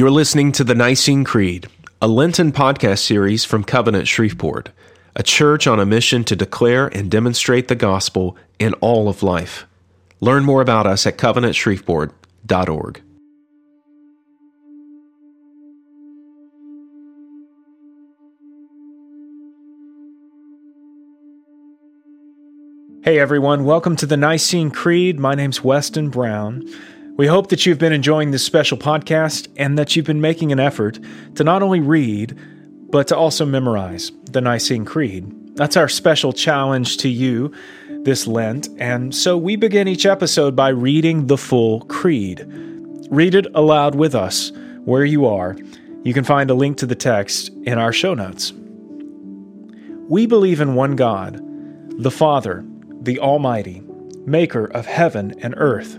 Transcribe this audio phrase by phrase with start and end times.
[0.00, 1.68] You're listening to the Nicene Creed,
[2.00, 4.70] a Lenten podcast series from Covenant Shreveport,
[5.14, 9.66] a church on a mission to declare and demonstrate the gospel in all of life.
[10.18, 13.02] Learn more about us at covenantshreveport.org.
[23.04, 25.20] Hey everyone, welcome to the Nicene Creed.
[25.20, 26.66] My name's Weston Brown.
[27.20, 30.58] We hope that you've been enjoying this special podcast and that you've been making an
[30.58, 30.98] effort
[31.34, 32.34] to not only read,
[32.90, 35.30] but to also memorize the Nicene Creed.
[35.54, 37.52] That's our special challenge to you
[38.04, 38.70] this Lent.
[38.78, 42.42] And so we begin each episode by reading the full Creed.
[43.10, 44.50] Read it aloud with us
[44.86, 45.58] where you are.
[46.04, 48.54] You can find a link to the text in our show notes.
[50.08, 51.38] We believe in one God,
[52.02, 52.64] the Father,
[53.02, 53.82] the Almighty,
[54.24, 55.98] maker of heaven and earth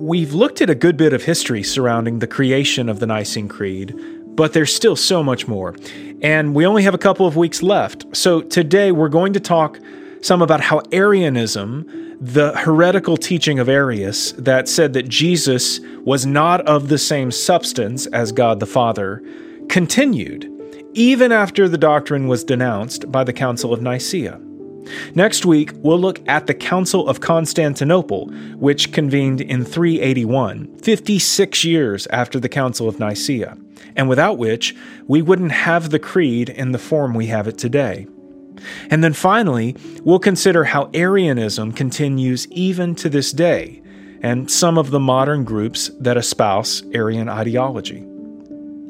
[0.00, 3.94] We've looked at a good bit of history surrounding the creation of the Nicene Creed,
[4.28, 5.76] but there's still so much more.
[6.22, 8.06] And we only have a couple of weeks left.
[8.16, 9.78] So today we're going to talk
[10.22, 16.62] some about how Arianism, the heretical teaching of Arius that said that Jesus was not
[16.62, 19.22] of the same substance as God the Father,
[19.68, 20.50] continued
[20.94, 24.40] even after the doctrine was denounced by the Council of Nicaea.
[25.14, 28.26] Next week, we'll look at the Council of Constantinople,
[28.56, 33.56] which convened in 381, 56 years after the Council of Nicaea,
[33.96, 34.74] and without which
[35.06, 38.06] we wouldn't have the Creed in the form we have it today.
[38.90, 43.82] And then finally, we'll consider how Arianism continues even to this day,
[44.22, 48.06] and some of the modern groups that espouse Arian ideology.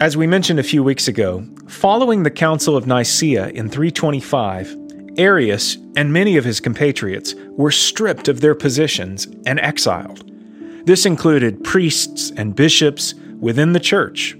[0.00, 4.74] As we mentioned a few weeks ago, following the Council of Nicaea in 325,
[5.20, 10.24] Arius and many of his compatriots were stripped of their positions and exiled.
[10.86, 14.36] This included priests and bishops within the church.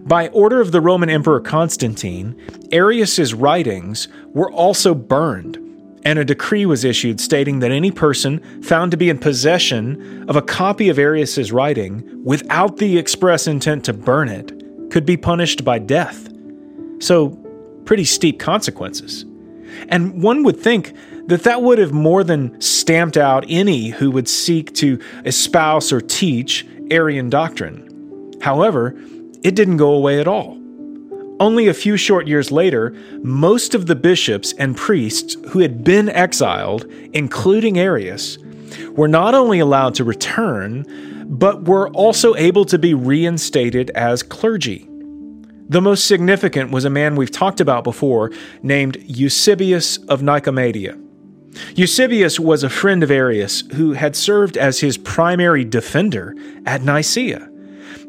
[0.00, 2.36] By order of the Roman Emperor Constantine,
[2.70, 5.56] Arius's writings were also burned,
[6.04, 10.36] and a decree was issued stating that any person found to be in possession of
[10.36, 14.52] a copy of Arius's writing without the express intent to burn it
[14.90, 16.28] could be punished by death.
[16.98, 17.30] So,
[17.86, 19.24] pretty steep consequences.
[19.88, 20.94] And one would think
[21.26, 26.00] that that would have more than stamped out any who would seek to espouse or
[26.00, 28.34] teach Arian doctrine.
[28.40, 28.94] However,
[29.42, 30.58] it didn't go away at all.
[31.40, 36.08] Only a few short years later, most of the bishops and priests who had been
[36.08, 38.38] exiled, including Arius,
[38.92, 40.84] were not only allowed to return,
[41.28, 44.88] but were also able to be reinstated as clergy.
[45.66, 48.30] The most significant was a man we've talked about before
[48.62, 51.00] named Eusebius of Nicomedia.
[51.74, 56.34] Eusebius was a friend of Arius who had served as his primary defender
[56.66, 57.48] at Nicaea.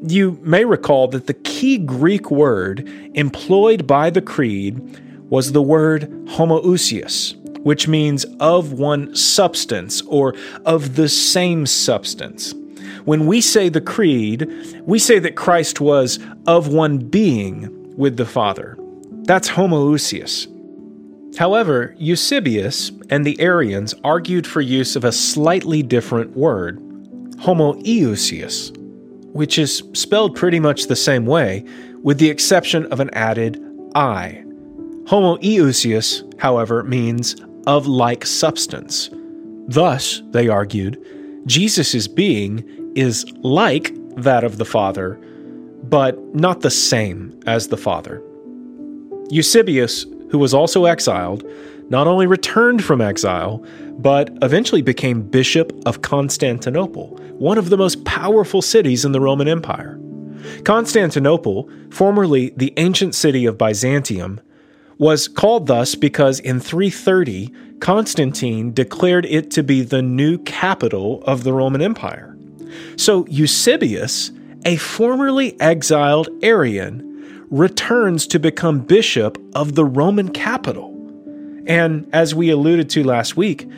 [0.02, 6.10] You may recall that the key Greek word employed by the Creed was the word
[6.26, 10.36] homoousios, which means of one substance or
[10.66, 12.54] of the same substance.
[13.06, 14.50] When we say the Creed,
[14.84, 18.78] we say that Christ was of one being with the Father.
[19.26, 20.48] That's homoousios.
[21.38, 26.80] However, Eusebius and the Arians argued for use of a slightly different word,
[27.38, 28.76] homoiousios,
[29.34, 31.64] which is spelled pretty much the same way,
[32.02, 33.62] with the exception of an added
[33.94, 34.44] I.
[35.04, 37.36] Homoiousios, however, means
[37.68, 39.12] of like substance.
[39.68, 41.00] Thus, they argued,
[41.46, 42.64] Jesus' being
[42.96, 45.20] is like that of the Father,
[45.84, 48.24] but not the same as the Father.
[49.30, 51.44] Eusebius, who was also exiled,
[51.90, 53.64] not only returned from exile,
[53.98, 59.48] but eventually became Bishop of Constantinople, one of the most powerful cities in the Roman
[59.48, 60.00] Empire.
[60.64, 64.40] Constantinople, formerly the ancient city of Byzantium,
[64.98, 71.44] was called thus because in 330 Constantine declared it to be the new capital of
[71.44, 72.35] the Roman Empire.
[72.98, 74.32] So Eusebius,
[74.66, 80.92] a formerly exiled Arian, returns to become bishop of the Roman capital.
[81.68, 83.70] And as we alluded to last week,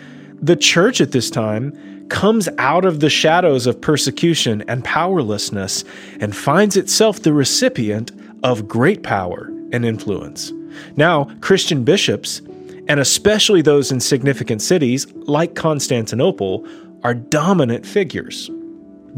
[0.41, 5.83] the church at this time comes out of the shadows of persecution and powerlessness
[6.19, 8.11] and finds itself the recipient
[8.43, 10.53] of great power and influence.
[10.95, 12.41] Now, Christian bishops,
[12.87, 16.65] and especially those in significant cities like Constantinople,
[17.03, 18.49] are dominant figures.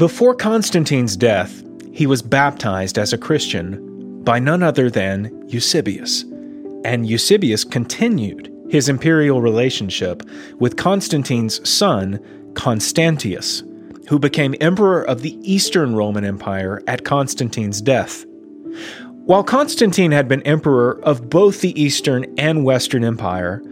[0.00, 1.62] Before Constantine's death,
[1.92, 6.22] he was baptized as a Christian by none other than Eusebius.
[6.86, 10.22] And Eusebius continued his imperial relationship
[10.58, 12.18] with Constantine's son,
[12.54, 13.62] Constantius,
[14.08, 18.24] who became emperor of the Eastern Roman Empire at Constantine's death.
[19.26, 23.62] While Constantine had been emperor of both the Eastern and Western Empire,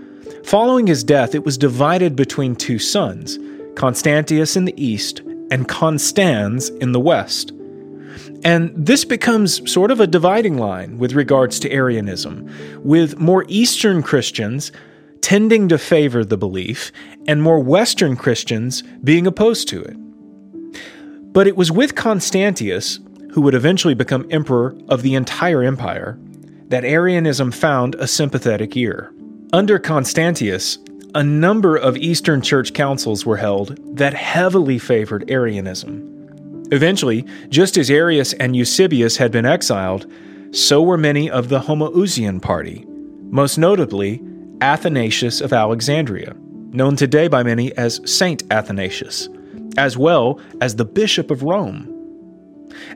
[0.45, 3.39] following his death it was divided between two sons,
[3.77, 7.53] Constantius in the east and Constans in the west.
[8.45, 12.49] And this becomes sort of a dividing line with regards to Arianism,
[12.85, 14.71] with more Eastern Christians
[15.21, 16.93] tending to favor the belief
[17.27, 19.97] and more Western Christians being opposed to it.
[21.33, 23.01] But it was with Constantius
[23.33, 26.19] who would eventually become emperor of the entire empire,
[26.69, 29.13] that Arianism found a sympathetic ear.
[29.53, 30.79] Under Constantius,
[31.19, 36.69] a number of Eastern Church councils were held that heavily favored Arianism.
[36.71, 40.07] Eventually, just as Arius and Eusebius had been exiled,
[40.53, 42.85] so were many of the Homoousian party,
[43.31, 44.23] most notably
[44.61, 46.37] Athanasius of Alexandria,
[46.71, 49.29] known today by many as Saint Athanasius,
[49.77, 51.93] as well as the Bishop of Rome.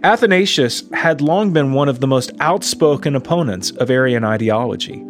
[0.04, 5.04] Athanasius had long been one of the most outspoken opponents of Arian ideology,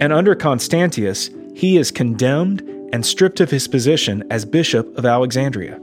[0.00, 2.60] and under Constantius, he is condemned
[2.92, 5.80] and stripped of his position as Bishop of Alexandria.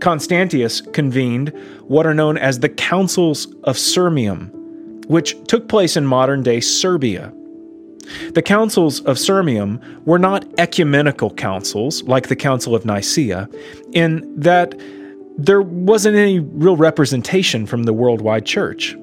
[0.00, 1.48] Constantius convened
[1.84, 4.52] what are known as the Councils of Sirmium,
[5.06, 7.32] which took place in modern day Serbia.
[8.34, 13.48] The councils of Sirmium were not ecumenical councils like the Council of Nicaea,
[13.92, 14.78] in that
[15.38, 18.94] there wasn't any real representation from the worldwide church.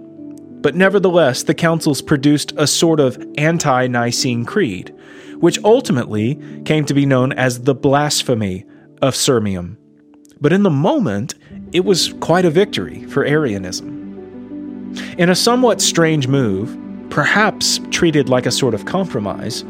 [0.61, 4.94] But nevertheless, the councils produced a sort of anti Nicene Creed,
[5.39, 8.65] which ultimately came to be known as the blasphemy
[9.01, 9.77] of Sirmium.
[10.41, 11.35] But in the moment,
[11.71, 14.93] it was quite a victory for Arianism.
[15.17, 16.77] In a somewhat strange move,
[17.09, 19.63] perhaps treated like a sort of compromise,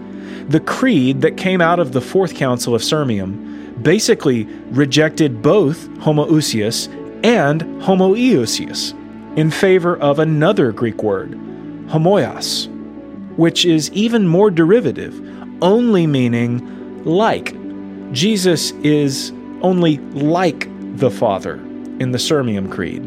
[0.49, 6.87] the creed that came out of the Fourth Council of Sirmium basically rejected both homoousios
[7.23, 8.93] and homoiousios
[9.37, 11.31] in favor of another Greek word,
[11.87, 12.67] homoios,
[13.35, 15.13] which is even more derivative,
[15.61, 17.55] only meaning like.
[18.11, 19.31] Jesus is
[19.61, 21.55] only like the Father
[21.99, 23.03] in the Sirmium Creed.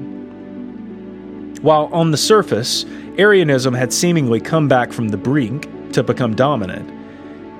[1.62, 2.84] While on the surface,
[3.18, 6.88] Arianism had seemingly come back from the brink to become dominant,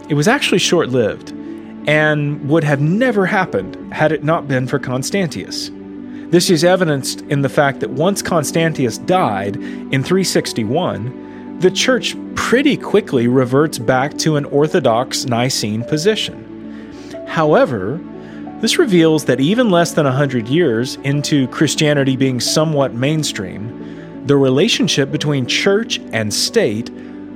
[0.09, 1.33] it was actually short lived
[1.87, 5.71] and would have never happened had it not been for Constantius.
[6.31, 11.28] This is evidenced in the fact that once Constantius died in 361,
[11.61, 16.45] the church pretty quickly reverts back to an Orthodox Nicene position.
[17.27, 18.01] However,
[18.61, 25.11] this reveals that even less than 100 years into Christianity being somewhat mainstream, the relationship
[25.11, 26.91] between church and state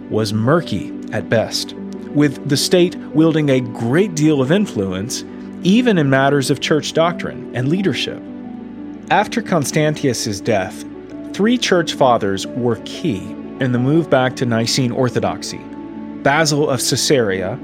[0.08, 1.74] was murky at best
[2.14, 5.24] with the state wielding a great deal of influence,
[5.64, 8.22] even in matters of church doctrine and leadership.
[9.10, 10.84] After Constantius' death,
[11.32, 15.60] three church fathers were key in the move back to Nicene orthodoxy
[16.22, 17.58] Basil of Caesarea,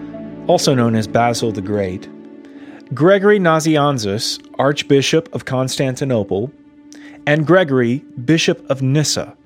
[0.47, 2.09] also known as Basil the Great,
[2.95, 6.51] Gregory Nazianzus, Archbishop of Constantinople,
[7.27, 9.37] and Gregory, Bishop of Nyssa.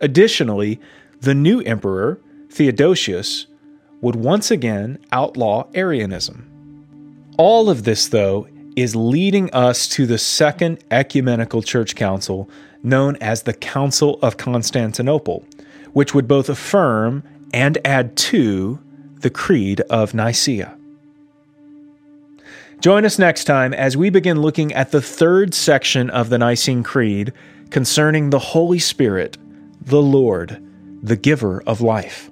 [0.00, 0.80] Additionally,
[1.20, 2.20] the new emperor,
[2.50, 3.46] Theodosius,
[4.00, 6.50] would once again outlaw Arianism.
[7.38, 12.48] All of this, though, is leading us to the Second Ecumenical Church Council,
[12.82, 15.44] known as the Council of Constantinople,
[15.94, 18.78] which would both affirm and add to
[19.20, 20.76] the Creed of Nicaea.
[22.80, 26.82] Join us next time as we begin looking at the third section of the Nicene
[26.82, 27.32] Creed
[27.70, 29.38] concerning the Holy Spirit,
[29.80, 30.62] the Lord,
[31.02, 32.30] the giver of life.